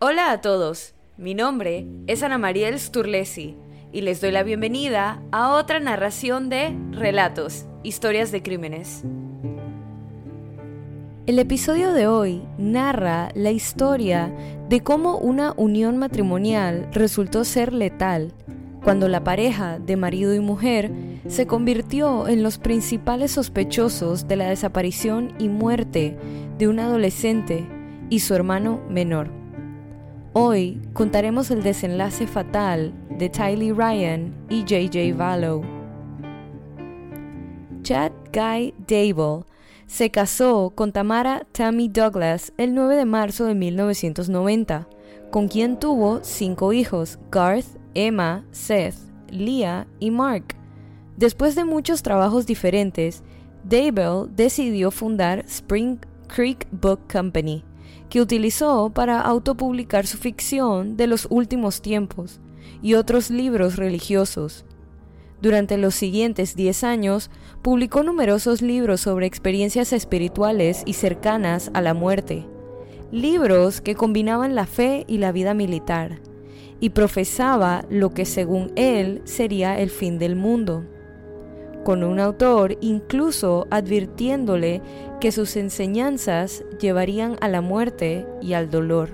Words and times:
Hola 0.00 0.30
a 0.30 0.40
todos, 0.40 0.94
mi 1.16 1.34
nombre 1.34 1.88
es 2.06 2.22
Ana 2.22 2.38
Mariel 2.38 2.78
Sturlesi 2.78 3.56
y 3.90 4.02
les 4.02 4.20
doy 4.20 4.30
la 4.30 4.44
bienvenida 4.44 5.20
a 5.32 5.56
otra 5.56 5.80
narración 5.80 6.48
de 6.48 6.72
Relatos, 6.92 7.66
Historias 7.82 8.30
de 8.30 8.40
Crímenes. 8.40 9.02
El 11.26 11.40
episodio 11.40 11.92
de 11.92 12.06
hoy 12.06 12.44
narra 12.58 13.30
la 13.34 13.50
historia 13.50 14.32
de 14.68 14.84
cómo 14.84 15.18
una 15.18 15.52
unión 15.56 15.96
matrimonial 15.96 16.88
resultó 16.92 17.42
ser 17.42 17.72
letal 17.72 18.32
cuando 18.84 19.08
la 19.08 19.24
pareja 19.24 19.80
de 19.80 19.96
marido 19.96 20.32
y 20.32 20.38
mujer 20.38 20.92
se 21.26 21.48
convirtió 21.48 22.28
en 22.28 22.44
los 22.44 22.58
principales 22.58 23.32
sospechosos 23.32 24.28
de 24.28 24.36
la 24.36 24.48
desaparición 24.48 25.34
y 25.40 25.48
muerte 25.48 26.16
de 26.56 26.68
un 26.68 26.78
adolescente 26.78 27.66
y 28.10 28.20
su 28.20 28.36
hermano 28.36 28.80
menor. 28.88 29.37
Hoy 30.34 30.80
contaremos 30.92 31.50
el 31.50 31.62
desenlace 31.62 32.26
fatal 32.26 32.92
de 33.18 33.30
Tylee 33.30 33.72
Ryan 33.72 34.34
y 34.50 34.62
JJ 34.62 35.16
Vallow. 35.16 35.62
Chad 37.82 38.12
Guy 38.32 38.74
Dable 38.86 39.44
se 39.86 40.10
casó 40.10 40.70
con 40.74 40.92
Tamara 40.92 41.46
Tammy 41.52 41.88
Douglas 41.88 42.52
el 42.58 42.74
9 42.74 42.96
de 42.96 43.04
marzo 43.06 43.46
de 43.46 43.54
1990, 43.54 44.86
con 45.30 45.48
quien 45.48 45.78
tuvo 45.78 46.20
cinco 46.22 46.74
hijos, 46.74 47.18
Garth, 47.30 47.78
Emma, 47.94 48.44
Seth, 48.50 48.96
Leah 49.30 49.86
y 49.98 50.10
Mark. 50.10 50.54
Después 51.16 51.54
de 51.54 51.64
muchos 51.64 52.02
trabajos 52.02 52.44
diferentes, 52.44 53.22
Dable 53.64 54.28
decidió 54.36 54.90
fundar 54.90 55.40
Spring 55.46 55.98
Creek 56.28 56.68
Book 56.70 57.00
Company, 57.10 57.64
que 58.10 58.20
utilizó 58.20 58.90
para 58.90 59.20
autopublicar 59.20 60.06
su 60.06 60.18
ficción 60.18 60.96
de 60.96 61.06
los 61.06 61.26
últimos 61.30 61.82
tiempos 61.82 62.40
y 62.82 62.94
otros 62.94 63.30
libros 63.30 63.76
religiosos. 63.76 64.64
Durante 65.40 65.76
los 65.78 65.94
siguientes 65.94 66.56
10 66.56 66.84
años, 66.84 67.30
publicó 67.62 68.02
numerosos 68.02 68.60
libros 68.60 69.00
sobre 69.00 69.26
experiencias 69.26 69.92
espirituales 69.92 70.82
y 70.84 70.94
cercanas 70.94 71.70
a 71.74 71.80
la 71.80 71.94
muerte, 71.94 72.44
libros 73.12 73.80
que 73.80 73.94
combinaban 73.94 74.54
la 74.54 74.66
fe 74.66 75.04
y 75.06 75.18
la 75.18 75.32
vida 75.32 75.54
militar, 75.54 76.20
y 76.80 76.90
profesaba 76.90 77.84
lo 77.88 78.10
que 78.10 78.24
según 78.24 78.72
él 78.76 79.22
sería 79.24 79.78
el 79.78 79.90
fin 79.90 80.18
del 80.18 80.36
mundo 80.36 80.84
con 81.88 82.04
un 82.04 82.20
autor 82.20 82.76
incluso 82.82 83.66
advirtiéndole 83.70 84.82
que 85.22 85.32
sus 85.32 85.56
enseñanzas 85.56 86.62
llevarían 86.78 87.38
a 87.40 87.48
la 87.48 87.62
muerte 87.62 88.26
y 88.42 88.52
al 88.52 88.68
dolor. 88.68 89.08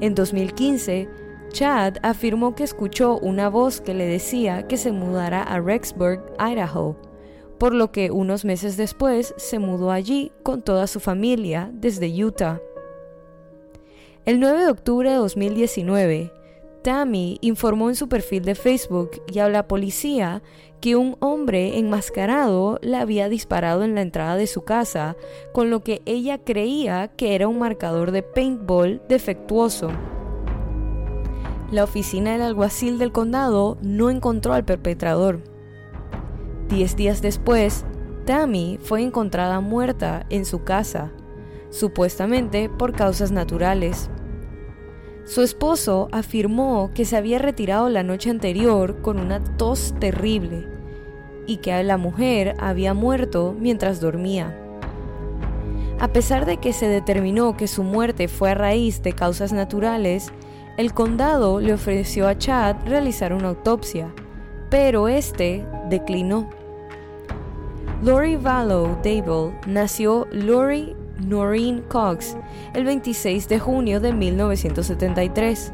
En 0.00 0.16
2015, 0.16 1.08
Chad 1.50 1.98
afirmó 2.02 2.56
que 2.56 2.64
escuchó 2.64 3.20
una 3.20 3.48
voz 3.48 3.80
que 3.80 3.94
le 3.94 4.04
decía 4.04 4.66
que 4.66 4.76
se 4.76 4.90
mudara 4.90 5.44
a 5.44 5.60
Rexburg, 5.60 6.24
Idaho, 6.40 6.96
por 7.56 7.72
lo 7.72 7.92
que 7.92 8.10
unos 8.10 8.44
meses 8.44 8.76
después 8.76 9.32
se 9.36 9.60
mudó 9.60 9.92
allí 9.92 10.32
con 10.42 10.60
toda 10.60 10.88
su 10.88 10.98
familia 10.98 11.70
desde 11.72 12.08
Utah. 12.24 12.60
El 14.24 14.40
9 14.40 14.58
de 14.58 14.70
octubre 14.70 15.08
de 15.08 15.16
2019, 15.18 16.32
Tammy 16.86 17.38
informó 17.40 17.88
en 17.88 17.96
su 17.96 18.08
perfil 18.08 18.44
de 18.44 18.54
Facebook 18.54 19.20
y 19.26 19.40
a 19.40 19.48
la 19.48 19.66
policía 19.66 20.40
que 20.80 20.94
un 20.94 21.16
hombre 21.18 21.80
enmascarado 21.80 22.78
le 22.80 22.96
había 22.96 23.28
disparado 23.28 23.82
en 23.82 23.96
la 23.96 24.02
entrada 24.02 24.36
de 24.36 24.46
su 24.46 24.62
casa, 24.62 25.16
con 25.52 25.68
lo 25.68 25.82
que 25.82 26.00
ella 26.06 26.38
creía 26.38 27.08
que 27.08 27.34
era 27.34 27.48
un 27.48 27.58
marcador 27.58 28.12
de 28.12 28.22
paintball 28.22 29.02
defectuoso. 29.08 29.90
La 31.72 31.82
oficina 31.82 32.34
del 32.34 32.42
alguacil 32.42 32.98
del 32.98 33.10
condado 33.10 33.78
no 33.82 34.08
encontró 34.08 34.52
al 34.52 34.64
perpetrador. 34.64 35.40
Diez 36.68 36.94
días 36.94 37.20
después, 37.20 37.84
Tammy 38.26 38.78
fue 38.80 39.02
encontrada 39.02 39.58
muerta 39.58 40.24
en 40.30 40.44
su 40.44 40.62
casa, 40.62 41.10
supuestamente 41.70 42.68
por 42.68 42.92
causas 42.92 43.32
naturales. 43.32 44.08
Su 45.26 45.42
esposo 45.42 46.08
afirmó 46.12 46.92
que 46.94 47.04
se 47.04 47.16
había 47.16 47.40
retirado 47.40 47.88
la 47.88 48.04
noche 48.04 48.30
anterior 48.30 49.02
con 49.02 49.18
una 49.18 49.42
tos 49.42 49.92
terrible 49.98 50.68
y 51.46 51.56
que 51.56 51.82
la 51.82 51.96
mujer 51.96 52.54
había 52.60 52.94
muerto 52.94 53.52
mientras 53.58 54.00
dormía. 54.00 54.56
A 55.98 56.08
pesar 56.08 56.46
de 56.46 56.58
que 56.58 56.72
se 56.72 56.86
determinó 56.86 57.56
que 57.56 57.66
su 57.66 57.82
muerte 57.82 58.28
fue 58.28 58.50
a 58.50 58.54
raíz 58.54 59.02
de 59.02 59.14
causas 59.14 59.52
naturales, 59.52 60.32
el 60.76 60.94
condado 60.94 61.58
le 61.58 61.72
ofreció 61.72 62.28
a 62.28 62.38
Chad 62.38 62.76
realizar 62.86 63.32
una 63.32 63.48
autopsia, 63.48 64.14
pero 64.70 65.08
este 65.08 65.66
declinó. 65.90 66.48
Lori 68.00 68.36
Vallow 68.36 68.98
Dable 69.02 69.58
nació 69.66 70.28
Lori 70.30 70.94
Noreen 71.18 71.82
Cox 71.88 72.36
el 72.74 72.84
26 72.84 73.48
de 73.48 73.58
junio 73.58 74.00
de 74.00 74.12
1973. 74.12 75.72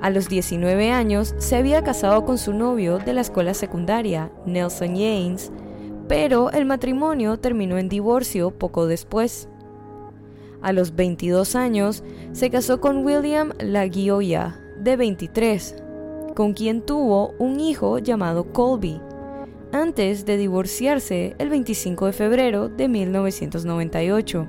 A 0.00 0.10
los 0.10 0.28
19 0.28 0.92
años 0.92 1.34
se 1.38 1.56
había 1.56 1.82
casado 1.82 2.24
con 2.24 2.38
su 2.38 2.52
novio 2.52 2.98
de 2.98 3.12
la 3.12 3.20
escuela 3.20 3.54
secundaria, 3.54 4.30
Nelson 4.46 4.94
Yanes, 4.94 5.50
pero 6.06 6.50
el 6.52 6.64
matrimonio 6.66 7.38
terminó 7.38 7.78
en 7.78 7.88
divorcio 7.88 8.50
poco 8.50 8.86
después. 8.86 9.48
A 10.62 10.72
los 10.72 10.94
22 10.94 11.54
años 11.54 12.04
se 12.32 12.50
casó 12.50 12.80
con 12.80 13.04
William 13.04 13.52
Laguioya, 13.60 14.60
de 14.80 14.96
23, 14.96 15.76
con 16.34 16.52
quien 16.52 16.82
tuvo 16.82 17.34
un 17.38 17.58
hijo 17.58 17.98
llamado 17.98 18.52
Colby, 18.52 19.00
antes 19.72 20.24
de 20.24 20.36
divorciarse 20.36 21.34
el 21.38 21.50
25 21.50 22.06
de 22.06 22.12
febrero 22.12 22.68
de 22.68 22.88
1998. 22.88 24.46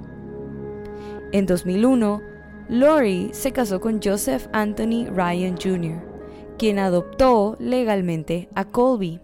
En 1.32 1.46
2001, 1.46 2.22
Lori 2.70 3.30
se 3.34 3.52
casó 3.52 3.80
con 3.80 4.02
Joseph 4.02 4.48
Anthony 4.52 5.06
Ryan 5.14 5.56
Jr., 5.58 6.02
quien 6.58 6.80
adoptó 6.80 7.56
legalmente 7.60 8.50
a 8.56 8.66
Colby. 8.66 9.20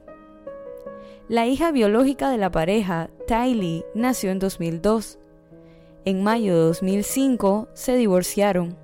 La 1.27 1.47
hija 1.47 1.71
biológica 1.71 2.29
de 2.29 2.37
la 2.37 2.51
pareja, 2.51 3.09
Tylee, 3.27 3.83
nació 3.95 4.29
en 4.29 4.37
2002. 4.37 5.17
En 6.05 6.23
mayo 6.23 6.53
de 6.53 6.61
2005 6.65 7.69
se 7.73 7.95
divorciaron. 7.95 8.77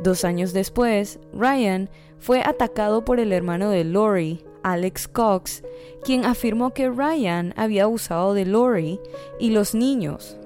Dos 0.00 0.24
años 0.24 0.52
después, 0.52 1.20
Ryan 1.32 1.88
fue 2.18 2.40
atacado 2.40 3.04
por 3.04 3.20
el 3.20 3.32
hermano 3.32 3.70
de 3.70 3.84
Lori, 3.84 4.44
Alex 4.64 5.06
Cox, 5.06 5.62
quien 6.04 6.24
afirmó 6.24 6.74
que 6.74 6.90
Ryan 6.90 7.54
había 7.56 7.84
abusado 7.84 8.34
de 8.34 8.44
Lori 8.44 8.98
y 9.38 9.50
los 9.50 9.76
niños, 9.76 10.36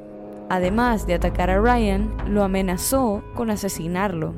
Además 0.48 1.06
de 1.06 1.14
atacar 1.14 1.50
a 1.50 1.60
Ryan, 1.60 2.14
lo 2.28 2.44
amenazó 2.44 3.24
con 3.34 3.50
asesinarlo. 3.50 4.34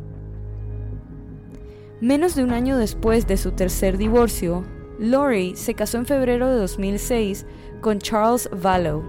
Menos 2.01 2.35
de 2.35 2.45
un 2.45 2.53
año 2.53 2.79
después 2.79 3.27
de 3.27 3.37
su 3.37 3.53
tercer 3.53 3.99
divorcio, 3.99 4.65
Lori 4.99 5.55
se 5.57 5.75
casó 5.75 5.99
en 5.99 6.07
febrero 6.07 6.49
de 6.49 6.57
2006 6.57 7.45
con 7.81 7.99
Charles 7.99 8.49
Vallow. 8.53 9.03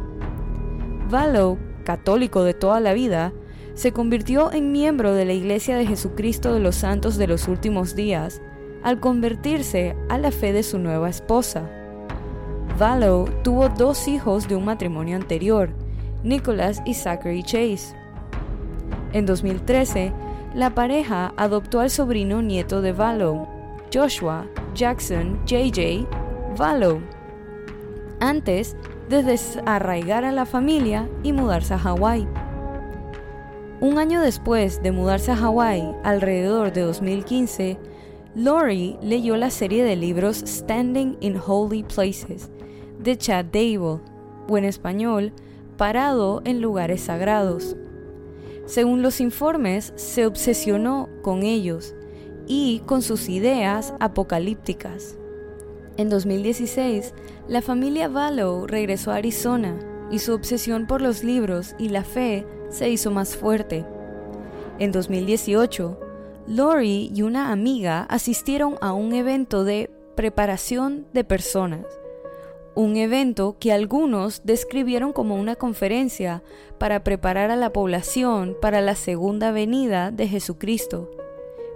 Vallow, 1.10 1.58
católico 1.84 2.44
de 2.44 2.54
toda 2.54 2.80
la 2.80 2.94
vida, 2.94 3.32
se 3.74 3.94
convirtió 3.94 4.52
en 4.52 4.72
miembro 4.72 5.14
de 5.14 5.26
la 5.26 5.34
Iglesia 5.34 5.78
de 5.78 5.86
Jesucristo 5.86 6.54
de 6.54 6.60
los 6.60 6.76
Santos 6.76 7.18
de 7.18 7.28
los 7.28 7.48
Últimos 7.48 7.96
Días 7.96 8.42
al 8.84 9.00
convertirse 9.00 9.96
a 10.10 10.18
la 10.18 10.32
fe 10.32 10.52
de 10.52 10.64
su 10.64 10.80
nueva 10.80 11.10
esposa. 11.10 11.70
Vallow 12.78 13.30
tuvo 13.44 13.70
dos 13.70 14.08
hijos 14.08 14.48
de 14.48 14.56
un 14.56 14.66
matrimonio 14.66 15.16
anterior, 15.16 15.70
Nicholas 16.24 16.82
y 16.86 16.94
Zachary 16.94 17.44
Chase. 17.44 17.96
En 19.14 19.26
2013, 19.26 20.12
la 20.54 20.74
pareja 20.76 21.34
adoptó 21.38 21.80
al 21.80 21.90
sobrino 21.90 22.42
nieto 22.42 22.82
de 22.82 22.92
Vallow, 22.92 23.48
Joshua 23.94 24.46
Jackson 24.76 25.40
JJ 25.46 26.06
Vallow, 26.58 27.02
antes 28.20 28.76
de 29.10 29.24
desarraigar 29.24 30.26
a 30.26 30.32
la 30.32 30.46
familia 30.46 31.10
y 31.24 31.34
mudarse 31.34 31.74
a 31.74 31.80
Hawái. 31.80 32.28
Un 33.82 33.98
año 33.98 34.22
después 34.22 34.84
de 34.84 34.92
mudarse 34.92 35.32
a 35.32 35.36
Hawái, 35.36 35.96
alrededor 36.04 36.74
de 36.74 36.82
2015, 36.82 37.78
Lori 38.36 38.98
leyó 39.02 39.38
la 39.38 39.50
serie 39.50 39.84
de 39.84 39.96
libros 39.96 40.44
Standing 40.46 41.18
in 41.22 41.40
Holy 41.44 41.84
Places 41.84 42.50
de 43.00 43.18
Chad 43.18 43.46
Dable, 43.46 44.02
o 44.48 44.58
en 44.58 44.66
español, 44.66 45.32
parado 45.80 46.42
en 46.44 46.62
lugares 46.62 47.04
sagrados. 47.04 47.78
Según 48.66 49.02
los 49.02 49.22
informes, 49.22 49.94
se 49.96 50.26
obsesionó 50.26 51.08
con 51.22 51.44
ellos 51.44 51.96
y 52.48 52.82
con 52.86 53.02
sus 53.02 53.30
ideas 53.30 53.94
apocalípticas. 54.02 55.18
En 55.96 56.10
2016, 56.10 57.14
la 57.48 57.62
familia 57.62 58.10
Vallow 58.10 58.68
regresó 58.68 59.12
a 59.12 59.16
Arizona 59.16 59.80
y 60.12 60.20
su 60.20 60.34
obsesión 60.34 60.86
por 60.86 61.02
los 61.02 61.24
libros 61.24 61.74
y 61.80 61.90
la 61.90 62.04
fe 62.04 62.46
se 62.70 62.90
hizo 62.90 63.10
más 63.10 63.38
fuerte. 63.38 63.86
En 64.80 64.92
2018, 64.92 65.98
Lori 66.46 67.10
y 67.16 67.22
una 67.22 67.54
amiga 67.54 68.04
asistieron 68.10 68.76
a 68.82 68.92
un 68.92 69.14
evento 69.14 69.64
de 69.64 69.90
preparación 70.18 71.08
de 71.14 71.24
personas, 71.24 71.86
un 72.80 72.96
evento 72.96 73.58
que 73.60 73.74
algunos 73.74 74.42
describieron 74.46 75.12
como 75.12 75.36
una 75.36 75.58
conferencia 75.58 76.44
para 76.78 77.04
preparar 77.04 77.52
a 77.52 77.58
la 77.58 77.74
población 77.74 78.56
para 78.62 78.80
la 78.80 78.96
segunda 78.96 79.52
venida 79.52 80.12
de 80.12 80.30
Jesucristo, 80.30 81.12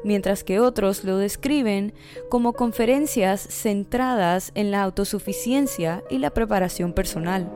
mientras 0.06 0.46
que 0.46 0.62
otros 0.62 1.04
lo 1.04 1.18
describen 1.18 1.94
como 2.30 2.54
conferencias 2.54 3.42
centradas 3.42 4.54
en 4.56 4.72
la 4.72 4.82
autosuficiencia 4.82 6.06
y 6.10 6.20
la 6.20 6.30
preparación 6.30 6.94
personal. 6.94 7.52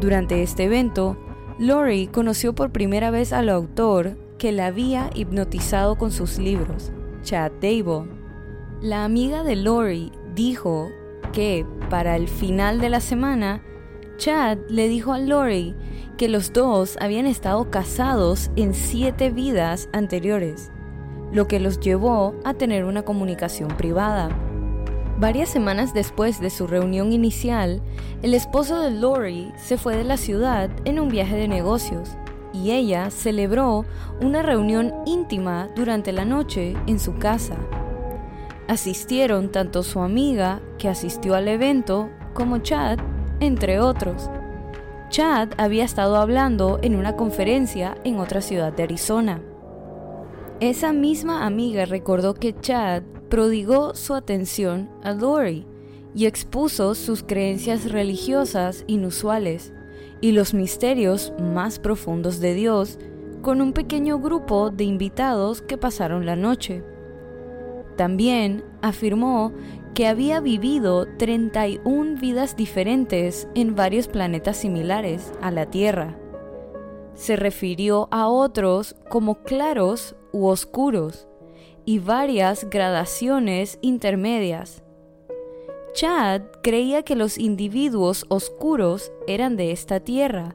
Durante 0.00 0.42
este 0.42 0.64
evento, 0.64 1.16
Lori 1.60 2.08
conoció 2.08 2.52
por 2.52 2.72
primera 2.72 3.12
vez 3.12 3.32
al 3.32 3.48
autor 3.48 4.18
que 4.38 4.50
la 4.50 4.66
había 4.66 5.08
hipnotizado 5.14 5.96
con 5.96 6.10
sus 6.10 6.38
libros, 6.38 6.90
Chad 7.22 7.52
Dable. 7.60 8.10
La 8.80 9.04
amiga 9.04 9.44
de 9.44 9.54
Lori 9.54 10.10
dijo 10.34 10.88
que 11.32 11.66
para 11.90 12.16
el 12.16 12.28
final 12.28 12.80
de 12.80 12.90
la 12.90 13.00
semana, 13.00 13.62
Chad 14.16 14.58
le 14.68 14.88
dijo 14.88 15.12
a 15.12 15.18
Lori 15.18 15.74
que 16.16 16.28
los 16.28 16.52
dos 16.52 16.96
habían 17.00 17.26
estado 17.26 17.70
casados 17.70 18.50
en 18.56 18.74
siete 18.74 19.30
vidas 19.30 19.88
anteriores, 19.92 20.70
lo 21.32 21.46
que 21.46 21.60
los 21.60 21.78
llevó 21.80 22.34
a 22.44 22.54
tener 22.54 22.84
una 22.84 23.02
comunicación 23.02 23.68
privada. 23.68 24.28
Varias 25.20 25.48
semanas 25.48 25.94
después 25.94 26.40
de 26.40 26.50
su 26.50 26.66
reunión 26.66 27.12
inicial, 27.12 27.80
el 28.22 28.34
esposo 28.34 28.80
de 28.80 28.90
Lori 28.90 29.52
se 29.56 29.76
fue 29.76 29.96
de 29.96 30.04
la 30.04 30.16
ciudad 30.16 30.70
en 30.84 31.00
un 31.00 31.08
viaje 31.08 31.36
de 31.36 31.48
negocios 31.48 32.16
y 32.52 32.72
ella 32.72 33.10
celebró 33.10 33.84
una 34.20 34.42
reunión 34.42 34.94
íntima 35.06 35.68
durante 35.76 36.12
la 36.12 36.24
noche 36.24 36.76
en 36.86 36.98
su 36.98 37.16
casa. 37.16 37.56
Asistieron 38.68 39.50
tanto 39.50 39.82
su 39.82 40.00
amiga, 40.00 40.60
que 40.78 40.88
asistió 40.88 41.34
al 41.34 41.48
evento, 41.48 42.10
como 42.34 42.58
Chad, 42.58 42.98
entre 43.40 43.80
otros. 43.80 44.30
Chad 45.08 45.48
había 45.56 45.84
estado 45.84 46.16
hablando 46.16 46.78
en 46.82 46.94
una 46.94 47.16
conferencia 47.16 47.96
en 48.04 48.18
otra 48.18 48.42
ciudad 48.42 48.74
de 48.74 48.82
Arizona. 48.82 49.40
Esa 50.60 50.92
misma 50.92 51.46
amiga 51.46 51.86
recordó 51.86 52.34
que 52.34 52.54
Chad 52.60 53.04
prodigó 53.30 53.94
su 53.94 54.14
atención 54.14 54.90
a 55.02 55.12
Lori 55.12 55.66
y 56.14 56.26
expuso 56.26 56.94
sus 56.94 57.22
creencias 57.22 57.90
religiosas 57.90 58.84
inusuales 58.86 59.72
y 60.20 60.32
los 60.32 60.52
misterios 60.52 61.32
más 61.40 61.78
profundos 61.78 62.38
de 62.40 62.52
Dios 62.52 62.98
con 63.40 63.62
un 63.62 63.72
pequeño 63.72 64.18
grupo 64.18 64.70
de 64.70 64.84
invitados 64.84 65.62
que 65.62 65.78
pasaron 65.78 66.26
la 66.26 66.36
noche. 66.36 66.82
También 67.98 68.64
afirmó 68.80 69.52
que 69.92 70.06
había 70.06 70.38
vivido 70.38 71.08
31 71.16 72.20
vidas 72.20 72.54
diferentes 72.54 73.48
en 73.56 73.74
varios 73.74 74.06
planetas 74.06 74.58
similares 74.58 75.32
a 75.42 75.50
la 75.50 75.66
Tierra. 75.66 76.16
Se 77.14 77.34
refirió 77.34 78.06
a 78.12 78.28
otros 78.28 78.94
como 79.08 79.42
claros 79.42 80.14
u 80.30 80.46
oscuros 80.46 81.26
y 81.84 81.98
varias 81.98 82.70
gradaciones 82.70 83.80
intermedias. 83.82 84.84
Chad 85.92 86.42
creía 86.62 87.02
que 87.02 87.16
los 87.16 87.36
individuos 87.36 88.26
oscuros 88.28 89.10
eran 89.26 89.56
de 89.56 89.72
esta 89.72 89.98
tierra, 89.98 90.54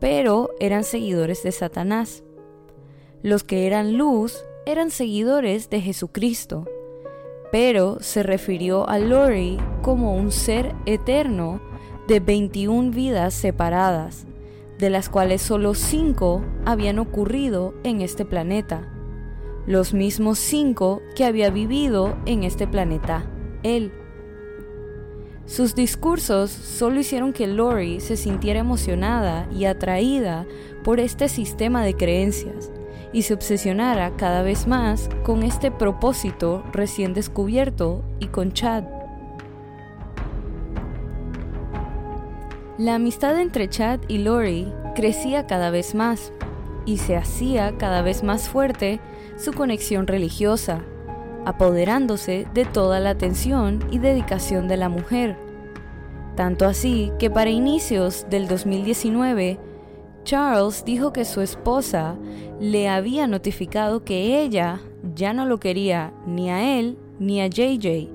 pero 0.00 0.48
eran 0.58 0.84
seguidores 0.84 1.42
de 1.42 1.52
Satanás. 1.52 2.24
Los 3.22 3.44
que 3.44 3.66
eran 3.66 3.98
luz 3.98 4.42
eran 4.64 4.90
seguidores 4.90 5.68
de 5.68 5.82
Jesucristo 5.82 6.66
pero 7.50 7.98
se 8.00 8.22
refirió 8.22 8.88
a 8.88 8.98
Lori 8.98 9.58
como 9.82 10.14
un 10.14 10.30
ser 10.32 10.74
eterno 10.86 11.60
de 12.06 12.20
21 12.20 12.90
vidas 12.90 13.34
separadas, 13.34 14.26
de 14.78 14.90
las 14.90 15.08
cuales 15.08 15.42
solo 15.42 15.74
5 15.74 16.42
habían 16.64 16.98
ocurrido 16.98 17.74
en 17.84 18.00
este 18.00 18.24
planeta, 18.24 18.92
los 19.66 19.92
mismos 19.92 20.38
5 20.38 21.02
que 21.14 21.24
había 21.24 21.50
vivido 21.50 22.16
en 22.26 22.44
este 22.44 22.66
planeta 22.66 23.26
él. 23.62 23.92
Sus 25.46 25.74
discursos 25.74 26.50
solo 26.50 27.00
hicieron 27.00 27.32
que 27.32 27.46
Lori 27.46 28.00
se 28.00 28.16
sintiera 28.16 28.60
emocionada 28.60 29.48
y 29.50 29.64
atraída 29.64 30.46
por 30.84 31.00
este 31.00 31.28
sistema 31.28 31.82
de 31.84 31.94
creencias, 31.94 32.70
y 33.12 33.22
se 33.22 33.34
obsesionara 33.34 34.16
cada 34.16 34.42
vez 34.42 34.66
más 34.66 35.08
con 35.24 35.42
este 35.42 35.70
propósito 35.70 36.62
recién 36.72 37.14
descubierto 37.14 38.02
y 38.20 38.26
con 38.26 38.52
Chad. 38.52 38.84
La 42.78 42.94
amistad 42.94 43.40
entre 43.40 43.68
Chad 43.68 44.00
y 44.08 44.18
Lori 44.18 44.72
crecía 44.94 45.46
cada 45.46 45.70
vez 45.70 45.94
más 45.94 46.32
y 46.86 46.98
se 46.98 47.16
hacía 47.16 47.76
cada 47.76 48.02
vez 48.02 48.22
más 48.22 48.48
fuerte 48.48 49.00
su 49.36 49.52
conexión 49.52 50.06
religiosa, 50.06 50.80
apoderándose 51.44 52.46
de 52.54 52.64
toda 52.64 53.00
la 53.00 53.10
atención 53.10 53.84
y 53.90 53.98
dedicación 53.98 54.68
de 54.68 54.76
la 54.76 54.88
mujer. 54.88 55.36
Tanto 56.36 56.66
así 56.66 57.10
que 57.18 57.30
para 57.30 57.50
inicios 57.50 58.26
del 58.30 58.46
2019 58.46 59.58
Charles 60.28 60.84
dijo 60.84 61.10
que 61.10 61.24
su 61.24 61.40
esposa 61.40 62.18
le 62.60 62.90
había 62.90 63.26
notificado 63.26 64.04
que 64.04 64.42
ella 64.42 64.82
ya 65.14 65.32
no 65.32 65.46
lo 65.46 65.58
quería 65.58 66.12
ni 66.26 66.50
a 66.50 66.78
él 66.78 66.98
ni 67.18 67.40
a 67.40 67.46
JJ 67.46 68.10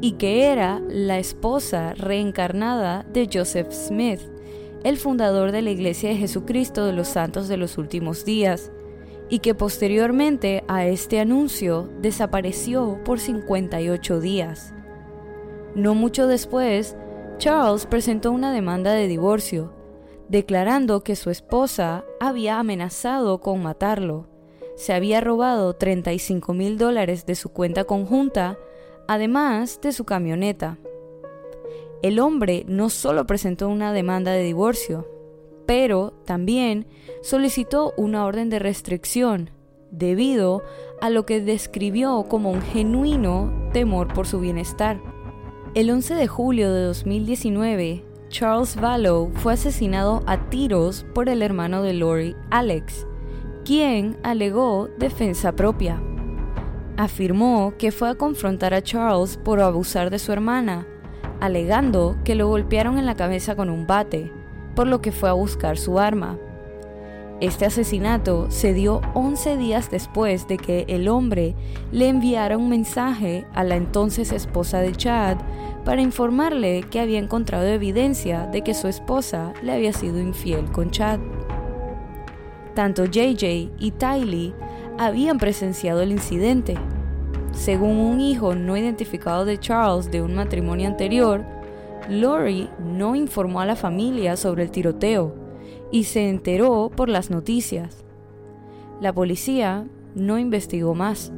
y 0.00 0.12
que 0.12 0.46
era 0.46 0.80
la 0.88 1.18
esposa 1.18 1.92
reencarnada 1.92 3.04
de 3.12 3.28
Joseph 3.30 3.72
Smith, 3.72 4.20
el 4.84 4.96
fundador 4.96 5.52
de 5.52 5.60
la 5.60 5.68
Iglesia 5.68 6.08
de 6.08 6.16
Jesucristo 6.16 6.86
de 6.86 6.94
los 6.94 7.08
Santos 7.08 7.46
de 7.46 7.58
los 7.58 7.76
Últimos 7.76 8.24
Días, 8.24 8.72
y 9.28 9.40
que 9.40 9.54
posteriormente 9.54 10.64
a 10.66 10.86
este 10.86 11.20
anuncio 11.20 11.90
desapareció 12.00 13.04
por 13.04 13.20
58 13.20 14.18
días. 14.18 14.72
No 15.74 15.94
mucho 15.94 16.26
después, 16.26 16.96
Charles 17.36 17.84
presentó 17.84 18.32
una 18.32 18.50
demanda 18.50 18.94
de 18.94 19.08
divorcio, 19.08 19.74
declarando 20.30 21.02
que 21.02 21.16
su 21.16 21.28
esposa 21.28 22.04
había 22.20 22.60
amenazado 22.60 23.40
con 23.40 23.62
matarlo. 23.62 24.28
Se 24.76 24.92
había 24.92 25.20
robado 25.20 25.74
35 25.74 26.54
mil 26.54 26.78
dólares 26.78 27.26
de 27.26 27.34
su 27.34 27.48
cuenta 27.48 27.82
conjunta, 27.82 28.56
además 29.08 29.80
de 29.82 29.90
su 29.90 30.04
camioneta. 30.04 30.78
El 32.00 32.20
hombre 32.20 32.64
no 32.68 32.90
solo 32.90 33.26
presentó 33.26 33.68
una 33.68 33.92
demanda 33.92 34.30
de 34.30 34.44
divorcio, 34.44 35.08
pero 35.66 36.12
también 36.24 36.86
solicitó 37.22 37.92
una 37.96 38.24
orden 38.24 38.50
de 38.50 38.60
restricción 38.60 39.50
debido 39.90 40.62
a 41.00 41.10
lo 41.10 41.26
que 41.26 41.40
describió 41.40 42.24
como 42.28 42.52
un 42.52 42.62
genuino 42.62 43.68
temor 43.72 44.14
por 44.14 44.28
su 44.28 44.38
bienestar. 44.38 45.00
El 45.74 45.90
11 45.90 46.14
de 46.14 46.26
julio 46.28 46.72
de 46.72 46.82
2019, 46.84 48.04
Charles 48.30 48.76
Vallow 48.80 49.32
fue 49.34 49.54
asesinado 49.54 50.22
a 50.24 50.48
tiros 50.50 51.04
por 51.14 51.28
el 51.28 51.42
hermano 51.42 51.82
de 51.82 51.94
Lori, 51.94 52.36
Alex, 52.50 53.04
quien 53.64 54.18
alegó 54.22 54.88
defensa 54.98 55.52
propia. 55.56 56.00
Afirmó 56.96 57.74
que 57.76 57.90
fue 57.90 58.08
a 58.08 58.14
confrontar 58.14 58.72
a 58.72 58.82
Charles 58.82 59.36
por 59.36 59.60
abusar 59.60 60.10
de 60.10 60.20
su 60.20 60.30
hermana, 60.30 60.86
alegando 61.40 62.16
que 62.24 62.36
lo 62.36 62.46
golpearon 62.46 62.98
en 62.98 63.06
la 63.06 63.16
cabeza 63.16 63.56
con 63.56 63.68
un 63.68 63.88
bate, 63.88 64.32
por 64.76 64.86
lo 64.86 65.00
que 65.00 65.10
fue 65.10 65.28
a 65.28 65.32
buscar 65.32 65.76
su 65.76 65.98
arma. 65.98 66.38
Este 67.40 67.64
asesinato 67.64 68.50
se 68.50 68.74
dio 68.74 69.00
11 69.14 69.56
días 69.56 69.90
después 69.90 70.46
de 70.46 70.58
que 70.58 70.84
el 70.88 71.08
hombre 71.08 71.54
le 71.90 72.08
enviara 72.10 72.58
un 72.58 72.68
mensaje 72.68 73.46
a 73.54 73.64
la 73.64 73.76
entonces 73.76 74.30
esposa 74.30 74.80
de 74.80 74.92
Chad 74.92 75.38
para 75.86 76.02
informarle 76.02 76.82
que 76.90 77.00
había 77.00 77.18
encontrado 77.18 77.66
evidencia 77.66 78.46
de 78.46 78.60
que 78.60 78.74
su 78.74 78.88
esposa 78.88 79.54
le 79.62 79.72
había 79.72 79.94
sido 79.94 80.20
infiel 80.20 80.70
con 80.70 80.90
Chad. 80.90 81.18
Tanto 82.74 83.06
JJ 83.06 83.70
y 83.78 83.90
Tylee 83.92 84.52
habían 84.98 85.38
presenciado 85.38 86.02
el 86.02 86.12
incidente. 86.12 86.74
Según 87.52 87.96
un 87.96 88.20
hijo 88.20 88.54
no 88.54 88.76
identificado 88.76 89.46
de 89.46 89.58
Charles 89.58 90.10
de 90.10 90.20
un 90.20 90.34
matrimonio 90.34 90.88
anterior, 90.88 91.42
Lori 92.06 92.68
no 92.84 93.16
informó 93.16 93.62
a 93.62 93.66
la 93.66 93.76
familia 93.76 94.36
sobre 94.36 94.64
el 94.64 94.70
tiroteo 94.70 95.39
y 95.90 96.04
se 96.04 96.28
enteró 96.28 96.90
por 96.94 97.08
las 97.08 97.30
noticias. 97.30 98.04
La 99.00 99.12
policía 99.12 99.86
no 100.14 100.38
investigó 100.38 100.94
más. 100.94 101.32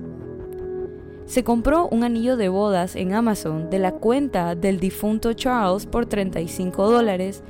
Se 1.26 1.44
compró 1.44 1.88
un 1.88 2.04
anillo 2.04 2.36
de 2.36 2.48
bodas 2.48 2.96
en 2.96 3.14
Amazon 3.14 3.70
de 3.70 3.78
la 3.78 3.92
cuenta 3.92 4.54
del 4.54 4.80
difunto 4.80 5.32
Charles 5.32 5.86
por 5.86 6.06
35 6.06 6.90
dólares 6.90 7.42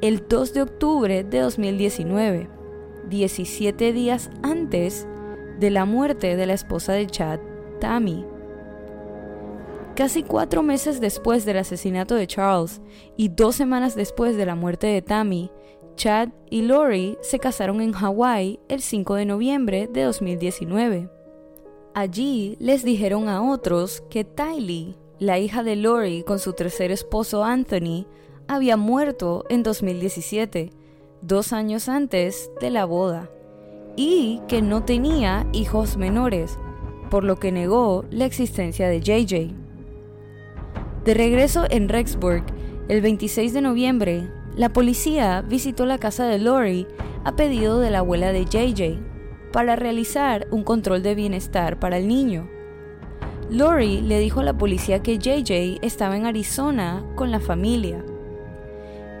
el 0.00 0.28
2 0.28 0.52
de 0.52 0.62
octubre 0.62 1.24
de 1.24 1.40
2019. 1.40 2.48
17 3.08 3.92
días 3.92 4.30
antes 4.42 5.06
de 5.58 5.70
la 5.70 5.84
muerte 5.84 6.36
de 6.36 6.46
la 6.46 6.54
esposa 6.54 6.92
de 6.92 7.06
Chad, 7.06 7.40
Tammy. 7.80 8.24
Casi 9.94 10.22
cuatro 10.22 10.62
meses 10.62 11.00
después 11.00 11.44
del 11.44 11.58
asesinato 11.58 12.16
de 12.16 12.26
Charles 12.26 12.82
y 13.16 13.28
dos 13.28 13.54
semanas 13.54 13.94
después 13.94 14.36
de 14.36 14.44
la 14.44 14.56
muerte 14.56 14.88
de 14.88 15.02
Tammy, 15.02 15.50
Chad 15.96 16.30
y 16.50 16.62
Lori 16.62 17.16
se 17.22 17.38
casaron 17.38 17.80
en 17.80 17.92
Hawái 17.92 18.60
el 18.68 18.80
5 18.80 19.14
de 19.14 19.24
noviembre 19.26 19.88
de 19.90 20.02
2019. 20.02 21.08
Allí 21.94 22.56
les 22.58 22.84
dijeron 22.84 23.28
a 23.28 23.42
otros 23.42 24.02
que 24.10 24.24
Tylee, 24.24 24.96
la 25.18 25.38
hija 25.38 25.62
de 25.62 25.76
Lori 25.76 26.24
con 26.24 26.38
su 26.38 26.52
tercer 26.52 26.90
esposo 26.90 27.44
Anthony, 27.44 28.06
había 28.48 28.76
muerto 28.76 29.44
en 29.48 29.62
2017, 29.62 30.70
dos 31.22 31.52
años 31.52 31.88
antes 31.88 32.50
de 32.60 32.70
la 32.70 32.84
boda, 32.84 33.30
y 33.96 34.40
que 34.48 34.60
no 34.60 34.84
tenía 34.84 35.46
hijos 35.52 35.96
menores, 35.96 36.58
por 37.10 37.24
lo 37.24 37.36
que 37.36 37.52
negó 37.52 38.04
la 38.10 38.24
existencia 38.24 38.88
de 38.88 39.00
JJ. 39.00 39.54
De 41.04 41.14
regreso 41.14 41.64
en 41.70 41.88
Rexburg, 41.88 42.44
el 42.88 43.00
26 43.00 43.52
de 43.52 43.60
noviembre, 43.60 44.28
la 44.56 44.68
policía 44.68 45.42
visitó 45.42 45.84
la 45.84 45.98
casa 45.98 46.26
de 46.26 46.38
Lori 46.38 46.86
a 47.24 47.34
pedido 47.34 47.80
de 47.80 47.90
la 47.90 47.98
abuela 47.98 48.32
de 48.32 48.44
JJ 48.44 49.00
para 49.52 49.74
realizar 49.74 50.46
un 50.52 50.62
control 50.62 51.02
de 51.02 51.16
bienestar 51.16 51.80
para 51.80 51.96
el 51.96 52.06
niño. 52.06 52.48
Lori 53.50 54.00
le 54.00 54.20
dijo 54.20 54.40
a 54.40 54.44
la 54.44 54.56
policía 54.56 55.02
que 55.02 55.18
JJ 55.18 55.78
estaba 55.82 56.16
en 56.16 56.26
Arizona 56.26 57.04
con 57.16 57.32
la 57.32 57.40
familia. 57.40 58.04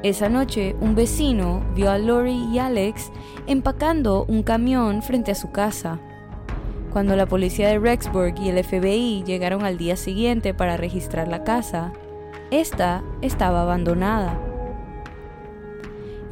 Esa 0.04 0.28
noche, 0.28 0.76
un 0.80 0.94
vecino 0.94 1.64
vio 1.74 1.90
a 1.90 1.98
Lori 1.98 2.46
y 2.52 2.58
Alex 2.58 3.10
empacando 3.46 4.24
un 4.28 4.42
camión 4.42 5.02
frente 5.02 5.32
a 5.32 5.34
su 5.34 5.50
casa. 5.50 5.98
Cuando 6.92 7.16
la 7.16 7.26
policía 7.26 7.68
de 7.68 7.78
Rexburg 7.80 8.38
y 8.38 8.50
el 8.50 8.62
FBI 8.62 9.24
llegaron 9.24 9.64
al 9.64 9.78
día 9.78 9.96
siguiente 9.96 10.54
para 10.54 10.76
registrar 10.76 11.26
la 11.26 11.42
casa, 11.42 11.92
esta 12.50 13.02
estaba 13.20 13.62
abandonada. 13.62 14.53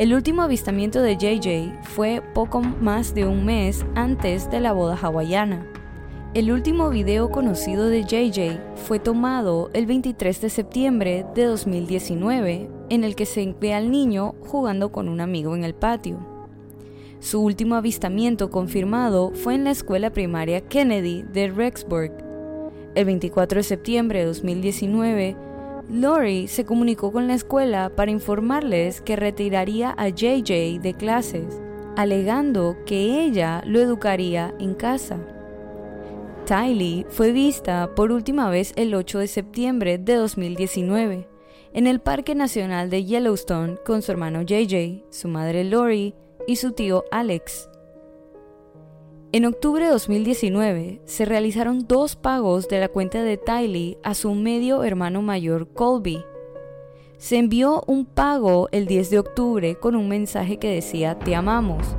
El 0.03 0.15
último 0.15 0.43
avistamiento 0.43 1.01
de 1.01 1.17
JJ 1.17 1.81
fue 1.85 2.23
poco 2.35 2.61
más 2.61 3.15
de 3.15 3.25
un 3.25 3.45
mes 3.45 3.87
antes 3.95 4.51
de 4.51 4.59
la 4.59 4.73
boda 4.73 4.99
hawaiana. 5.01 5.65
El 6.35 6.51
último 6.51 6.91
video 6.91 7.31
conocido 7.31 7.87
de 7.87 8.03
JJ 8.03 8.59
fue 8.75 8.99
tomado 8.99 9.71
el 9.75 9.87
23 9.87 10.41
de 10.41 10.51
septiembre 10.51 11.25
de 11.37 11.45
2019, 11.45 12.69
en 12.89 13.05
el 13.05 13.15
que 13.15 13.27
se 13.27 13.55
ve 13.61 13.75
al 13.75 13.93
niño 13.93 14.35
jugando 14.41 14.91
con 14.91 15.09
un 15.09 15.21
amigo 15.21 15.55
en 15.55 15.63
el 15.63 15.77
patio. 15.77 16.19
Su 17.21 17.41
último 17.41 17.77
avistamiento 17.77 18.51
confirmado 18.51 19.31
fue 19.37 19.55
en 19.55 19.63
la 19.63 19.71
escuela 19.71 20.11
primaria 20.11 20.63
Kennedy 20.63 21.23
de 21.33 21.47
Rexburg. 21.47 22.11
El 22.97 23.05
24 23.05 23.61
de 23.61 23.63
septiembre 23.63 24.19
de 24.19 24.25
2019, 24.25 25.37
Lori 25.91 26.49
se 26.49 26.65
comunicó 26.65 27.13
con 27.13 27.29
la 27.29 27.35
escuela 27.35 27.91
para 27.95 28.11
informarles 28.11 29.01
que 29.01 29.17
retiraría 29.17 29.95
a 29.97 30.09
JJ 30.09 30.81
de 30.81 30.95
clases, 30.95 31.61
alegando 31.97 32.77
que 32.87 33.23
ella 33.25 33.63
lo 33.67 33.81
educaría 33.81 34.55
en 34.59 34.75
casa. 34.75 35.19
Tylee 36.47 37.07
fue 37.09 37.33
vista 37.33 37.95
por 37.95 38.13
última 38.13 38.51
vez 38.51 38.73
el 38.77 38.95
8 38.95 39.21
de 39.21 39.27
septiembre 39.27 39.99
de 39.99 40.15
2019 40.15 41.29
en 41.75 41.87
el 41.87 42.01
Parque 42.01 42.35
Nacional 42.35 42.91
de 42.91 43.05
Yellowstone 43.05 43.79
con 43.85 44.03
su 44.03 44.13
hermano 44.13 44.43
JJ, 44.43 45.05
su 45.11 45.29
madre 45.29 45.65
Lori 45.65 46.15
y 46.47 46.57
su 46.57 46.73
tío 46.73 47.05
Alex. 47.11 47.69
En 49.35 49.47
octubre 49.47 49.83
de 49.83 49.91
2019 49.91 51.01
se 51.07 51.25
realizaron 51.25 51.87
dos 51.89 52.17
pagos 52.17 52.69
de 52.69 52.81
la 52.81 52.89
cuenta 52.89 53.23
de 53.23 53.39
Tylee 53.39 53.97
a 54.03 54.13
su 54.13 54.35
medio 54.35 54.85
hermano 54.85 55.23
mayor 55.23 55.73
Colby. 55.73 56.23
Se 57.17 57.39
envió 57.39 57.83
un 57.87 58.05
pago 58.05 58.69
el 58.73 58.85
10 58.85 59.09
de 59.09 59.19
octubre 59.19 59.75
con 59.77 59.97
un 59.97 60.07
mensaje 60.07 60.59
que 60.59 60.75
decía 60.75 61.19
Te 61.19 61.35
amamos. 61.35 61.97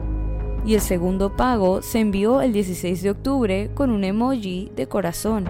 Y 0.64 0.76
el 0.76 0.82
segundo 0.82 1.36
pago 1.36 1.82
se 1.82 2.02
envió 2.02 2.40
el 2.40 2.54
16 2.54 3.02
de 3.02 3.10
octubre 3.10 3.72
con 3.74 3.90
un 3.90 4.04
emoji 4.04 4.72
de 4.76 4.88
corazón. 4.88 5.50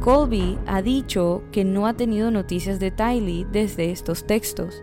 Colby 0.00 0.58
ha 0.66 0.80
dicho 0.80 1.42
que 1.52 1.64
no 1.64 1.86
ha 1.86 1.92
tenido 1.98 2.30
noticias 2.30 2.80
de 2.80 2.90
Tylee 2.90 3.44
desde 3.52 3.90
estos 3.90 4.26
textos. 4.26 4.82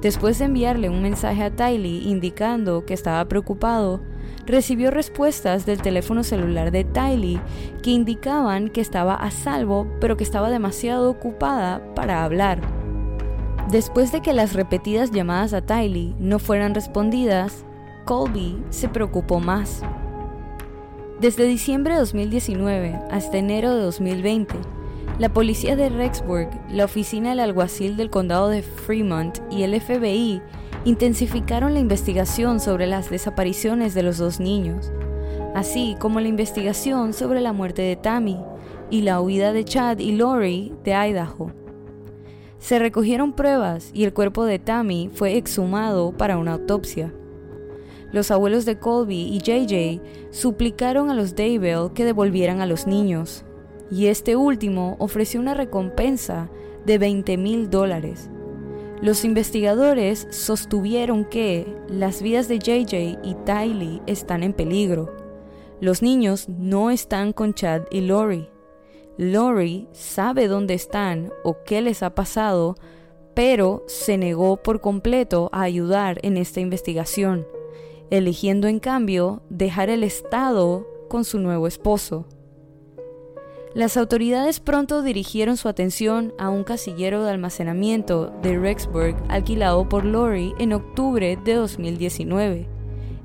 Después 0.00 0.38
de 0.38 0.46
enviarle 0.46 0.88
un 0.88 1.02
mensaje 1.02 1.42
a 1.42 1.54
Tylee 1.54 2.08
indicando 2.08 2.86
que 2.86 2.94
estaba 2.94 3.22
preocupado, 3.26 4.00
recibió 4.46 4.90
respuestas 4.90 5.66
del 5.66 5.82
teléfono 5.82 6.24
celular 6.24 6.70
de 6.70 6.84
Tylee 6.84 7.40
que 7.82 7.90
indicaban 7.90 8.68
que 8.68 8.80
estaba 8.80 9.14
a 9.14 9.30
salvo 9.30 9.86
pero 10.00 10.16
que 10.16 10.24
estaba 10.24 10.50
demasiado 10.50 11.10
ocupada 11.10 11.82
para 11.94 12.24
hablar. 12.24 12.60
Después 13.70 14.10
de 14.10 14.20
que 14.20 14.32
las 14.32 14.54
repetidas 14.54 15.12
llamadas 15.12 15.52
a 15.52 15.62
Tylee 15.62 16.14
no 16.18 16.38
fueran 16.38 16.74
respondidas, 16.74 17.64
Colby 18.04 18.60
se 18.70 18.88
preocupó 18.88 19.38
más. 19.38 19.82
Desde 21.20 21.44
diciembre 21.44 21.94
de 21.94 22.00
2019 22.00 22.98
hasta 23.10 23.38
enero 23.38 23.74
de 23.74 23.82
2020, 23.82 24.54
la 25.20 25.28
policía 25.28 25.76
de 25.76 25.90
Rexburg, 25.90 26.48
la 26.70 26.86
oficina 26.86 27.30
del 27.30 27.40
alguacil 27.40 27.96
del 27.96 28.10
condado 28.10 28.48
de 28.48 28.62
Fremont 28.62 29.38
y 29.50 29.64
el 29.64 29.78
FBI 29.78 30.40
intensificaron 30.84 31.74
la 31.74 31.80
investigación 31.80 32.58
sobre 32.60 32.86
las 32.86 33.10
desapariciones 33.10 33.94
de 33.94 34.02
los 34.02 34.18
dos 34.18 34.40
niños, 34.40 34.90
así 35.54 35.96
como 35.98 36.20
la 36.20 36.28
investigación 36.28 37.12
sobre 37.12 37.40
la 37.40 37.52
muerte 37.52 37.82
de 37.82 37.96
Tammy 37.96 38.38
y 38.88 39.02
la 39.02 39.20
huida 39.20 39.52
de 39.52 39.64
Chad 39.64 39.98
y 39.98 40.12
Lori 40.12 40.72
de 40.84 40.94
Idaho. 40.94 41.52
Se 42.58 42.78
recogieron 42.78 43.32
pruebas 43.32 43.90
y 43.92 44.04
el 44.04 44.12
cuerpo 44.12 44.44
de 44.44 44.58
Tammy 44.58 45.10
fue 45.12 45.36
exhumado 45.36 46.12
para 46.12 46.38
una 46.38 46.54
autopsia. 46.54 47.12
Los 48.12 48.30
abuelos 48.30 48.64
de 48.64 48.78
Colby 48.78 49.22
y 49.22 49.38
JJ 49.38 50.00
suplicaron 50.30 51.10
a 51.10 51.14
los 51.14 51.36
Daybell 51.36 51.92
que 51.94 52.04
devolvieran 52.04 52.60
a 52.60 52.66
los 52.66 52.86
niños, 52.86 53.44
y 53.90 54.06
este 54.06 54.34
último 54.34 54.96
ofreció 54.98 55.40
una 55.40 55.54
recompensa 55.54 56.50
de 56.86 56.98
20 56.98 57.36
mil 57.36 57.70
dólares. 57.70 58.30
Los 59.02 59.24
investigadores 59.24 60.28
sostuvieron 60.30 61.24
que 61.24 61.66
las 61.88 62.20
vidas 62.20 62.48
de 62.48 62.58
JJ 62.58 63.18
y 63.22 63.34
Tylee 63.46 64.02
están 64.06 64.42
en 64.42 64.52
peligro. 64.52 65.16
Los 65.80 66.02
niños 66.02 66.50
no 66.50 66.90
están 66.90 67.32
con 67.32 67.54
Chad 67.54 67.84
y 67.90 68.02
Lori. 68.02 68.50
Lori 69.16 69.88
sabe 69.92 70.48
dónde 70.48 70.74
están 70.74 71.32
o 71.44 71.64
qué 71.64 71.80
les 71.80 72.02
ha 72.02 72.14
pasado, 72.14 72.74
pero 73.32 73.84
se 73.86 74.18
negó 74.18 74.58
por 74.58 74.82
completo 74.82 75.48
a 75.50 75.62
ayudar 75.62 76.18
en 76.22 76.36
esta 76.36 76.60
investigación, 76.60 77.46
eligiendo 78.10 78.68
en 78.68 78.80
cambio 78.80 79.42
dejar 79.48 79.88
el 79.88 80.04
Estado 80.04 80.86
con 81.08 81.24
su 81.24 81.38
nuevo 81.38 81.66
esposo. 81.66 82.26
Las 83.72 83.96
autoridades 83.96 84.58
pronto 84.58 85.00
dirigieron 85.00 85.56
su 85.56 85.68
atención 85.68 86.34
a 86.38 86.48
un 86.48 86.64
casillero 86.64 87.22
de 87.22 87.30
almacenamiento 87.30 88.32
de 88.42 88.58
Rexburg 88.58 89.14
alquilado 89.28 89.88
por 89.88 90.04
Lori 90.04 90.54
en 90.58 90.72
octubre 90.72 91.38
de 91.44 91.54
2019, 91.54 92.68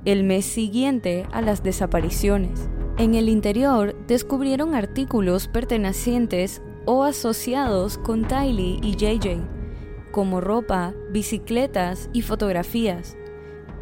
el 0.06 0.24
mes 0.24 0.46
siguiente 0.46 1.26
a 1.32 1.42
las 1.42 1.64
desapariciones. 1.64 2.70
En 3.00 3.16
el 3.16 3.28
interior 3.28 3.96
descubrieron 4.06 4.76
artículos 4.76 5.48
pertenecientes 5.48 6.62
o 6.86 7.04
asociados 7.04 7.98
con 7.98 8.28
Tylee 8.28 8.80
y 8.84 8.96
JJ, 8.96 9.40
como 10.12 10.42
ropa, 10.42 10.94
bicicletas 11.10 12.08
y 12.14 12.22
fotografías 12.22 13.18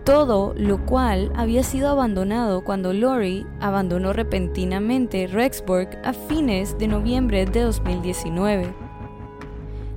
todo 0.03 0.53
lo 0.57 0.86
cual 0.86 1.31
había 1.36 1.63
sido 1.63 1.89
abandonado 1.89 2.63
cuando 2.63 2.93
Lori 2.93 3.45
abandonó 3.60 4.13
repentinamente 4.13 5.27
Rexburg 5.27 5.89
a 6.03 6.13
fines 6.13 6.77
de 6.77 6.88
noviembre 6.88 7.45
de 7.45 7.62
2019. 7.62 8.74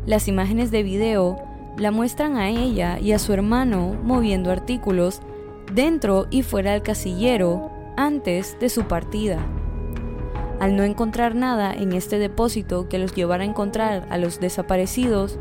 Las 0.07 0.29
imágenes 0.29 0.71
de 0.71 0.85
video 0.85 1.37
la 1.77 1.91
muestran 1.91 2.37
a 2.37 2.49
ella 2.51 2.99
y 3.01 3.13
a 3.13 3.19
su 3.19 3.33
hermano 3.33 3.97
moviendo 4.03 4.51
artículos 4.51 5.21
dentro 5.73 6.27
y 6.31 6.43
fuera 6.43 6.73
del 6.73 6.83
casillero 6.83 7.71
antes 7.97 8.57
de 8.61 8.69
su 8.69 8.85
partida. 8.85 9.45
Al 10.61 10.77
no 10.77 10.85
encontrar 10.85 11.35
nada 11.35 11.75
en 11.75 11.93
este 11.93 12.19
depósito 12.19 12.89
que 12.89 12.99
los 12.99 13.15
llevara 13.15 13.43
a 13.43 13.47
encontrar 13.47 14.07
a 14.09 14.17
los 14.17 14.41
desaparecidos, 14.41 15.39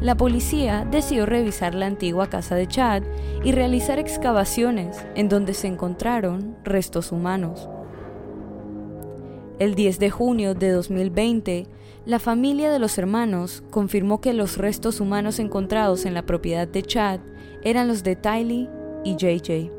la 0.00 0.16
policía 0.16 0.86
decidió 0.90 1.26
revisar 1.26 1.74
la 1.74 1.86
antigua 1.86 2.28
casa 2.28 2.54
de 2.54 2.66
Chad 2.66 3.02
y 3.44 3.52
realizar 3.52 3.98
excavaciones 3.98 5.04
en 5.14 5.28
donde 5.28 5.54
se 5.54 5.68
encontraron 5.68 6.56
restos 6.64 7.12
humanos. 7.12 7.68
El 9.58 9.74
10 9.74 9.98
de 9.98 10.10
junio 10.10 10.54
de 10.54 10.70
2020, 10.70 11.66
la 12.04 12.18
familia 12.18 12.70
de 12.70 12.78
los 12.78 12.98
hermanos 12.98 13.64
confirmó 13.70 14.20
que 14.20 14.34
los 14.34 14.58
restos 14.58 15.00
humanos 15.00 15.38
encontrados 15.38 16.04
en 16.04 16.12
la 16.12 16.26
propiedad 16.26 16.68
de 16.68 16.82
Chad 16.82 17.20
eran 17.62 17.88
los 17.88 18.04
de 18.04 18.16
Tylee 18.16 18.68
y 19.02 19.16
JJ. 19.16 19.70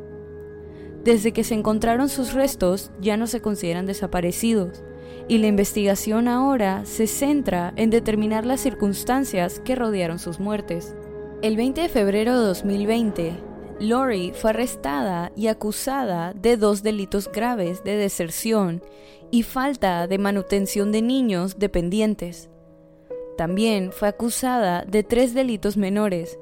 Desde 1.04 1.32
que 1.32 1.44
se 1.44 1.54
encontraron 1.54 2.10
sus 2.10 2.34
restos 2.34 2.92
ya 3.00 3.18
no 3.18 3.28
se 3.28 3.40
consideran 3.40 3.86
desaparecidos 3.86 4.84
y 5.28 5.40
la 5.40 5.48
investigación 5.48 6.28
ahora 6.28 6.86
se 6.86 7.08
centra 7.08 7.74
en 7.76 7.90
determinar 7.90 8.46
las 8.46 8.62
circunstancias 8.62 9.60
que 9.60 9.76
rodearon 9.76 10.20
sus 10.20 10.40
muertes. 10.40 10.96
El 11.42 11.56
20 11.58 11.82
de 11.82 11.90
febrero 11.90 12.40
de 12.40 12.48
2020, 12.48 13.34
Lori 13.80 14.32
fue 14.34 14.52
arrestada 14.52 15.32
y 15.36 15.48
acusada 15.48 16.34
de 16.34 16.58
dos 16.58 16.82
delitos 16.82 17.32
graves 17.32 17.84
de 17.84 17.96
deserción 17.96 18.82
y 19.30 19.44
falta 19.44 20.08
de 20.08 20.18
manutención 20.18 20.92
de 20.92 21.02
niños 21.02 21.60
dependientes. 21.60 22.50
También 23.38 23.92
fue 23.92 24.08
acusada 24.08 24.84
de 24.84 25.04
tres 25.04 25.34
delitos 25.34 25.78
menores, 25.78 26.40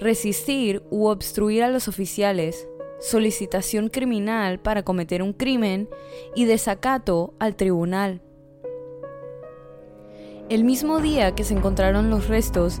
resistir 0.00 0.82
u 0.90 1.06
obstruir 1.06 1.62
a 1.62 1.70
los 1.70 1.88
oficiales, 1.88 2.68
solicitación 3.04 3.90
criminal 3.90 4.58
para 4.58 4.82
cometer 4.82 5.22
un 5.22 5.34
crimen 5.34 5.90
y 6.34 6.46
desacato 6.46 7.34
al 7.38 7.54
tribunal. 7.54 8.22
El 10.48 10.64
mismo 10.64 11.00
día 11.00 11.34
que 11.34 11.44
se 11.44 11.52
encontraron 11.52 12.08
los 12.08 12.28
restos, 12.28 12.80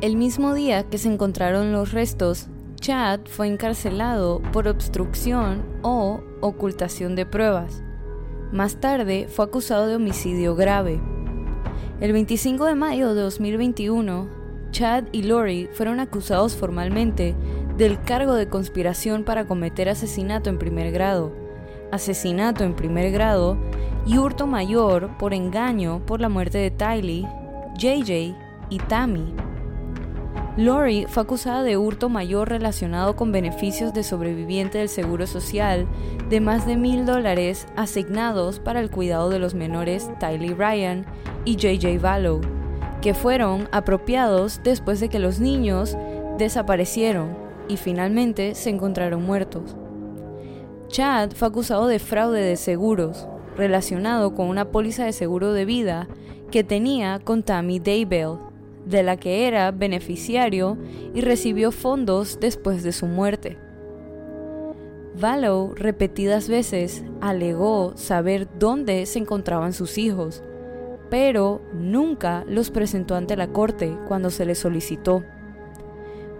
el 0.00 0.16
mismo 0.16 0.54
día 0.54 0.84
que 0.84 0.96
se 0.96 1.12
encontraron 1.12 1.70
los 1.70 1.92
restos, 1.92 2.46
Chad 2.76 3.20
fue 3.26 3.46
encarcelado 3.46 4.40
por 4.52 4.68
obstrucción 4.68 5.62
o 5.82 6.22
ocultación 6.40 7.14
de 7.14 7.26
pruebas. 7.26 7.82
Más 8.50 8.80
tarde 8.80 9.26
fue 9.28 9.44
acusado 9.44 9.86
de 9.86 9.96
homicidio 9.96 10.54
grave. 10.54 10.98
El 12.00 12.12
25 12.12 12.64
de 12.64 12.74
mayo 12.74 13.14
de 13.14 13.20
2021, 13.20 14.28
Chad 14.70 15.04
y 15.12 15.24
Lori 15.24 15.68
fueron 15.72 16.00
acusados 16.00 16.56
formalmente 16.56 17.34
del 17.78 18.02
cargo 18.02 18.34
de 18.34 18.48
conspiración 18.48 19.22
para 19.22 19.46
cometer 19.46 19.88
asesinato 19.88 20.50
en 20.50 20.58
primer 20.58 20.90
grado, 20.90 21.32
asesinato 21.92 22.64
en 22.64 22.74
primer 22.74 23.12
grado 23.12 23.56
y 24.04 24.18
hurto 24.18 24.48
mayor 24.48 25.16
por 25.16 25.32
engaño 25.32 26.04
por 26.04 26.20
la 26.20 26.28
muerte 26.28 26.58
de 26.58 26.72
Tylee, 26.72 27.28
JJ 27.78 28.34
y 28.68 28.78
Tammy. 28.88 29.32
Lori 30.56 31.06
fue 31.08 31.22
acusada 31.22 31.62
de 31.62 31.76
hurto 31.76 32.08
mayor 32.08 32.48
relacionado 32.48 33.14
con 33.14 33.30
beneficios 33.30 33.94
de 33.94 34.02
sobreviviente 34.02 34.78
del 34.78 34.88
Seguro 34.88 35.28
Social 35.28 35.86
de 36.28 36.40
más 36.40 36.66
de 36.66 36.76
mil 36.76 37.06
dólares 37.06 37.68
asignados 37.76 38.58
para 38.58 38.80
el 38.80 38.90
cuidado 38.90 39.30
de 39.30 39.38
los 39.38 39.54
menores 39.54 40.10
Tylee 40.18 40.52
Ryan 40.52 41.06
y 41.44 41.54
JJ 41.54 42.00
Vallow, 42.00 42.40
que 43.00 43.14
fueron 43.14 43.68
apropiados 43.70 44.62
después 44.64 44.98
de 44.98 45.08
que 45.08 45.20
los 45.20 45.38
niños 45.38 45.96
desaparecieron 46.38 47.47
y 47.68 47.76
finalmente 47.76 48.54
se 48.54 48.70
encontraron 48.70 49.24
muertos. 49.24 49.76
Chad 50.88 51.32
fue 51.32 51.48
acusado 51.48 51.86
de 51.86 51.98
fraude 51.98 52.40
de 52.40 52.56
seguros 52.56 53.28
relacionado 53.56 54.34
con 54.34 54.48
una 54.48 54.70
póliza 54.70 55.04
de 55.04 55.12
seguro 55.12 55.52
de 55.52 55.64
vida 55.64 56.08
que 56.50 56.64
tenía 56.64 57.18
con 57.18 57.42
Tammy 57.42 57.78
Daybell 57.78 58.38
de 58.86 59.02
la 59.02 59.18
que 59.18 59.46
era 59.46 59.70
beneficiario 59.70 60.78
y 61.14 61.20
recibió 61.20 61.72
fondos 61.72 62.38
después 62.40 62.82
de 62.82 62.92
su 62.92 63.06
muerte. 63.06 63.58
Vallow 65.20 65.74
repetidas 65.74 66.48
veces 66.48 67.04
alegó 67.20 67.92
saber 67.96 68.48
dónde 68.58 69.04
se 69.06 69.18
encontraban 69.18 69.72
sus 69.72 69.98
hijos, 69.98 70.42
pero 71.10 71.60
nunca 71.74 72.44
los 72.46 72.70
presentó 72.70 73.14
ante 73.14 73.36
la 73.36 73.48
corte 73.48 73.96
cuando 74.06 74.30
se 74.30 74.46
le 74.46 74.54
solicitó. 74.54 75.24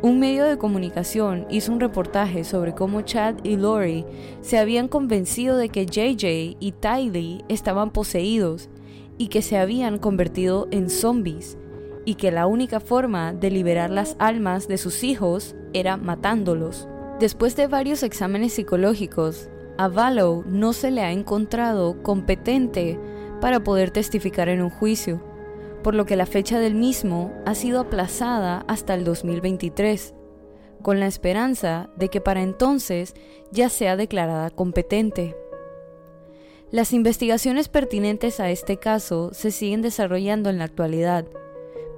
Un 0.00 0.20
medio 0.20 0.44
de 0.44 0.58
comunicación 0.58 1.44
hizo 1.50 1.72
un 1.72 1.80
reportaje 1.80 2.44
sobre 2.44 2.72
cómo 2.72 3.00
Chad 3.00 3.34
y 3.42 3.56
Lori 3.56 4.04
se 4.42 4.56
habían 4.58 4.86
convencido 4.86 5.56
de 5.56 5.70
que 5.70 5.86
JJ 5.86 6.56
y 6.60 6.72
Tylee 6.72 7.44
estaban 7.48 7.90
poseídos 7.90 8.68
y 9.18 9.26
que 9.26 9.42
se 9.42 9.58
habían 9.58 9.98
convertido 9.98 10.68
en 10.70 10.88
zombies 10.88 11.58
y 12.04 12.14
que 12.14 12.30
la 12.30 12.46
única 12.46 12.78
forma 12.78 13.32
de 13.32 13.50
liberar 13.50 13.90
las 13.90 14.14
almas 14.20 14.68
de 14.68 14.78
sus 14.78 15.02
hijos 15.02 15.56
era 15.72 15.96
matándolos. 15.96 16.86
Después 17.18 17.56
de 17.56 17.66
varios 17.66 18.04
exámenes 18.04 18.52
psicológicos, 18.52 19.50
a 19.78 19.88
Vallow 19.88 20.44
no 20.46 20.74
se 20.74 20.92
le 20.92 21.02
ha 21.02 21.10
encontrado 21.10 22.00
competente 22.04 23.00
para 23.40 23.64
poder 23.64 23.90
testificar 23.90 24.48
en 24.48 24.62
un 24.62 24.70
juicio, 24.70 25.20
por 25.82 25.94
lo 25.94 26.06
que 26.06 26.16
la 26.16 26.26
fecha 26.26 26.58
del 26.58 26.74
mismo 26.74 27.32
ha 27.46 27.54
sido 27.54 27.80
aplazada 27.80 28.64
hasta 28.68 28.94
el 28.94 29.04
2023, 29.04 30.14
con 30.82 31.00
la 31.00 31.06
esperanza 31.06 31.90
de 31.96 32.08
que 32.08 32.20
para 32.20 32.42
entonces 32.42 33.14
ya 33.50 33.68
sea 33.68 33.96
declarada 33.96 34.50
competente. 34.50 35.36
Las 36.70 36.92
investigaciones 36.92 37.68
pertinentes 37.68 38.40
a 38.40 38.50
este 38.50 38.76
caso 38.76 39.30
se 39.32 39.50
siguen 39.50 39.80
desarrollando 39.80 40.50
en 40.50 40.58
la 40.58 40.64
actualidad, 40.64 41.26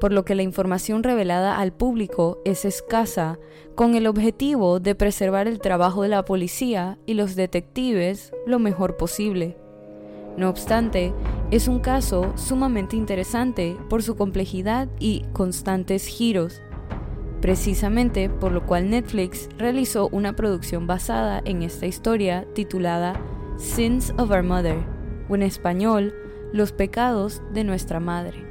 por 0.00 0.12
lo 0.12 0.24
que 0.24 0.34
la 0.34 0.42
información 0.42 1.02
revelada 1.02 1.58
al 1.58 1.72
público 1.72 2.40
es 2.44 2.64
escasa, 2.64 3.38
con 3.74 3.94
el 3.94 4.06
objetivo 4.06 4.80
de 4.80 4.94
preservar 4.94 5.48
el 5.48 5.58
trabajo 5.58 6.02
de 6.02 6.08
la 6.08 6.24
policía 6.24 6.98
y 7.06 7.14
los 7.14 7.34
detectives 7.34 8.32
lo 8.46 8.58
mejor 8.58 8.96
posible. 8.96 9.56
No 10.36 10.48
obstante, 10.48 11.12
es 11.50 11.66
un 11.66 11.80
caso 11.80 12.32
sumamente 12.36 12.96
interesante 12.96 13.76
por 13.88 14.02
su 14.04 14.14
complejidad 14.14 14.88
y 15.00 15.24
constantes 15.32 16.06
giros, 16.06 16.62
precisamente 17.40 18.28
por 18.28 18.52
lo 18.52 18.66
cual 18.66 18.88
Netflix 18.88 19.48
realizó 19.58 20.08
una 20.12 20.36
producción 20.36 20.86
basada 20.86 21.42
en 21.44 21.62
esta 21.62 21.86
historia 21.86 22.46
titulada 22.54 23.20
Sins 23.58 24.14
of 24.16 24.30
Our 24.30 24.44
Mother, 24.44 24.78
o 25.28 25.34
en 25.34 25.42
español, 25.42 26.14
Los 26.52 26.72
pecados 26.72 27.42
de 27.52 27.64
nuestra 27.64 28.00
madre. 28.00 28.44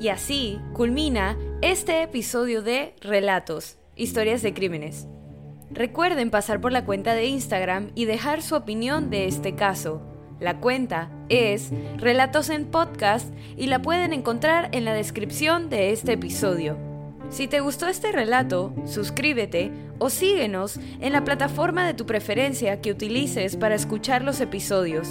Y 0.00 0.08
así 0.08 0.60
culmina 0.72 1.36
este 1.62 2.02
episodio 2.02 2.62
de 2.62 2.94
Relatos, 3.00 3.78
historias 3.96 4.42
de 4.42 4.54
crímenes. 4.54 5.08
Recuerden 5.74 6.30
pasar 6.30 6.60
por 6.60 6.70
la 6.70 6.84
cuenta 6.84 7.14
de 7.14 7.26
Instagram 7.26 7.90
y 7.96 8.04
dejar 8.04 8.42
su 8.42 8.54
opinión 8.54 9.10
de 9.10 9.26
este 9.26 9.56
caso. 9.56 10.00
La 10.38 10.60
cuenta 10.60 11.10
es 11.28 11.72
Relatos 11.96 12.48
en 12.48 12.66
Podcast 12.66 13.34
y 13.56 13.66
la 13.66 13.82
pueden 13.82 14.12
encontrar 14.12 14.68
en 14.70 14.84
la 14.84 14.94
descripción 14.94 15.70
de 15.70 15.90
este 15.90 16.12
episodio. 16.12 16.78
Si 17.28 17.48
te 17.48 17.58
gustó 17.58 17.88
este 17.88 18.12
relato, 18.12 18.72
suscríbete 18.84 19.72
o 19.98 20.10
síguenos 20.10 20.78
en 21.00 21.12
la 21.12 21.24
plataforma 21.24 21.84
de 21.84 21.94
tu 21.94 22.06
preferencia 22.06 22.80
que 22.80 22.92
utilices 22.92 23.56
para 23.56 23.74
escuchar 23.74 24.22
los 24.22 24.40
episodios. 24.40 25.08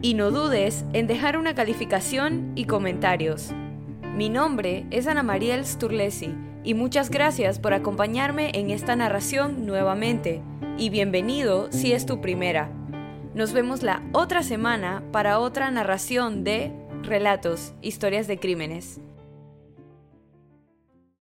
Y 0.00 0.14
no 0.14 0.30
dudes 0.30 0.86
en 0.94 1.08
dejar 1.08 1.36
una 1.36 1.54
calificación 1.54 2.52
y 2.54 2.64
comentarios. 2.64 3.50
Mi 4.14 4.30
nombre 4.30 4.86
es 4.90 5.06
Ana 5.08 5.22
María 5.22 5.62
Sturlesi 5.62 6.34
y 6.66 6.74
muchas 6.74 7.10
gracias 7.10 7.60
por 7.60 7.74
acompañarme 7.74 8.50
en 8.54 8.70
esta 8.70 8.96
narración 8.96 9.66
nuevamente 9.66 10.42
y 10.76 10.90
bienvenido 10.90 11.70
si 11.70 11.92
es 11.92 12.06
tu 12.06 12.20
primera. 12.20 12.70
Nos 13.34 13.52
vemos 13.52 13.84
la 13.84 14.02
otra 14.12 14.42
semana 14.42 15.04
para 15.12 15.38
otra 15.38 15.70
narración 15.70 16.42
de 16.42 16.72
Relatos, 17.02 17.72
historias 17.82 18.26
de 18.26 18.40
crímenes. 18.40 19.00